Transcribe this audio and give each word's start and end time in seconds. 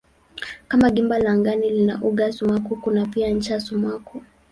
Kama 0.67 0.89
gimba 0.91 1.19
la 1.19 1.29
angani 1.31 1.69
lina 1.69 1.99
uga 2.03 2.31
sumaku 2.31 2.75
kuna 2.81 3.05
pia 3.05 3.29
ncha 3.29 3.59
sumaku. 3.59 4.23